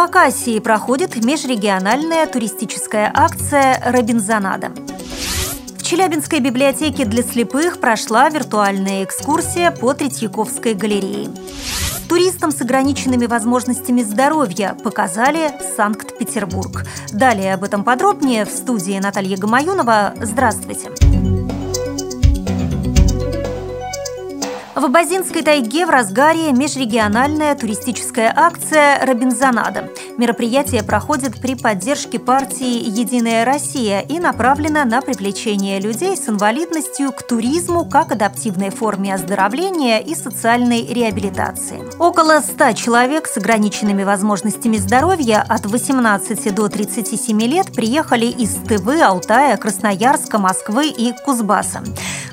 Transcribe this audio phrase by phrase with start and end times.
[0.00, 4.72] Хакасии проходит межрегиональная туристическая акция «Робинзонада».
[5.76, 11.28] В Челябинской библиотеке для слепых прошла виртуальная экскурсия по Третьяковской галерее.
[12.08, 16.86] Туристам с ограниченными возможностями здоровья показали Санкт-Петербург.
[17.12, 20.14] Далее об этом подробнее в студии Наталья Гамаюнова.
[20.22, 20.88] Здравствуйте!
[24.80, 29.90] В Абазинской тайге в разгаре межрегиональная туристическая акция «Робинзонада».
[30.16, 37.22] Мероприятие проходит при поддержке партии «Единая Россия» и направлено на привлечение людей с инвалидностью к
[37.22, 41.82] туризму как адаптивной форме оздоровления и социальной реабилитации.
[41.98, 49.02] Около 100 человек с ограниченными возможностями здоровья от 18 до 37 лет приехали из Тывы,
[49.02, 51.82] Алтая, Красноярска, Москвы и Кузбасса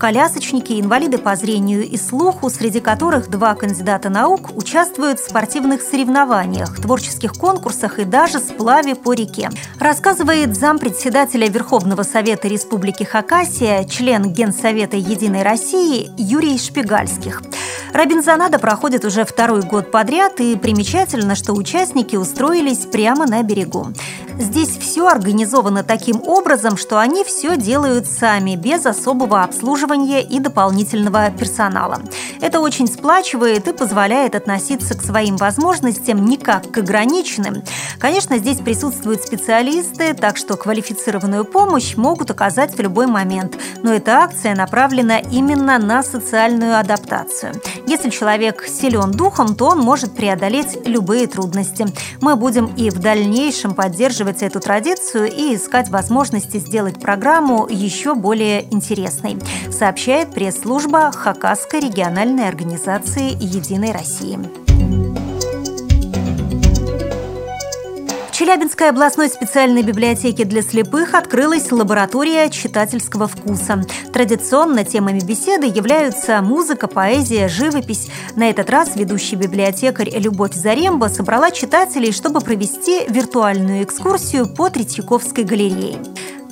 [0.00, 6.80] колясочники, инвалиды по зрению и слуху, среди которых два кандидата наук участвуют в спортивных соревнованиях,
[6.80, 9.50] творческих конкурсах и даже сплаве по реке.
[9.78, 17.42] Рассказывает зампредседателя Верховного Совета Республики Хакасия, член Генсовета Единой России Юрий Шпигальских.
[17.92, 23.88] Робинзонада проходит уже второй год подряд, и примечательно, что участники устроились прямо на берегу.
[24.38, 31.30] Здесь все организовано таким образом, что они все делают сами, без особого обслуживания и дополнительного
[31.30, 32.00] персонала.
[32.40, 37.62] Это очень сплачивает и позволяет относиться к своим возможностям не как к ограниченным.
[37.98, 43.58] Конечно, здесь присутствуют специалисты, так что квалифицированную помощь могут оказать в любой момент.
[43.82, 47.52] Но эта акция направлена именно на социальную адаптацию.
[47.86, 51.86] Если человек силен духом, то он может преодолеть любые трудности.
[52.22, 58.64] Мы будем и в дальнейшем поддерживать эту традицию и искать возможности сделать программу еще более
[58.72, 59.38] интересной,
[59.70, 64.38] сообщает пресс-служба Хакасской региональной организации «Единой России».
[68.40, 73.84] Челябинской областной специальной библиотеке для слепых открылась лаборатория читательского вкуса.
[74.14, 78.08] Традиционно темами беседы являются музыка, поэзия, живопись.
[78.36, 85.44] На этот раз ведущий библиотекарь Любовь Заремба собрала читателей, чтобы провести виртуальную экскурсию по Третьяковской
[85.44, 85.98] галерее.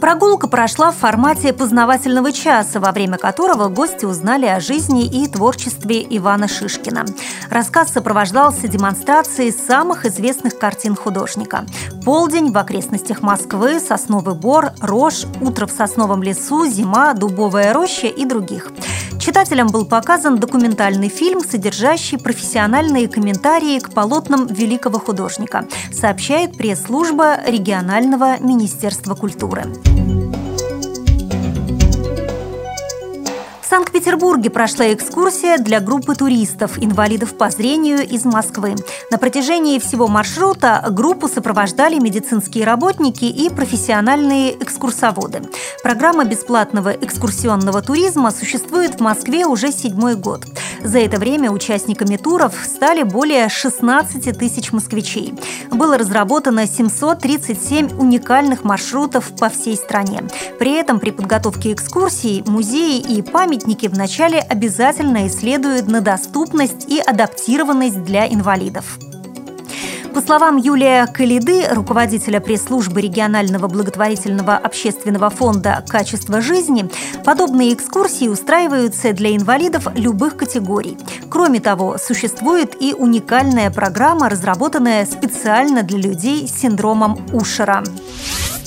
[0.00, 6.06] Прогулка прошла в формате познавательного часа, во время которого гости узнали о жизни и творчестве
[6.08, 7.04] Ивана Шишкина.
[7.50, 11.66] Рассказ сопровождался демонстрацией самых известных картин художника.
[12.04, 18.24] «Полдень» в окрестностях Москвы, «Сосновый бор», «Рожь», «Утро в сосновом лесу», «Зима», «Дубовая роща» и
[18.24, 18.70] других.
[19.28, 28.40] Читателям был показан документальный фильм, содержащий профессиональные комментарии к полотнам великого художника, сообщает пресс-служба регионального
[28.40, 29.66] министерства культуры.
[33.98, 38.76] В Санкт-Петербурге прошла экскурсия для группы туристов, инвалидов по зрению из Москвы.
[39.10, 45.42] На протяжении всего маршрута группу сопровождали медицинские работники и профессиональные экскурсоводы.
[45.82, 50.44] Программа бесплатного экскурсионного туризма существует в Москве уже седьмой год.
[50.82, 55.34] За это время участниками туров стали более 16 тысяч москвичей.
[55.70, 60.22] Было разработано 737 уникальных маршрутов по всей стране.
[60.58, 68.02] При этом при подготовке экскурсий музеи и памятники вначале обязательно исследуют на доступность и адаптированность
[68.04, 68.98] для инвалидов.
[70.14, 76.90] По словам Юлия Калиды, руководителя пресс-службы регионального благотворительного общественного фонда «Качество жизни»,
[77.24, 80.96] подобные экскурсии устраиваются для инвалидов любых категорий.
[81.30, 87.84] Кроме того, существует и уникальная программа, разработанная специально для людей с синдромом Ушера.